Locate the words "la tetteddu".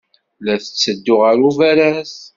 0.45-1.15